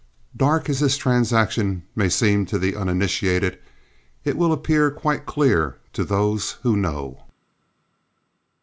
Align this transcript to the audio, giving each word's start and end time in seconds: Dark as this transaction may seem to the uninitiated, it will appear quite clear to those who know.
Dark 0.35 0.67
as 0.67 0.79
this 0.79 0.97
transaction 0.97 1.83
may 1.95 2.09
seem 2.09 2.47
to 2.47 2.57
the 2.57 2.75
uninitiated, 2.75 3.59
it 4.23 4.35
will 4.35 4.51
appear 4.51 4.89
quite 4.89 5.27
clear 5.27 5.77
to 5.93 6.03
those 6.03 6.53
who 6.63 6.75
know. 6.75 7.19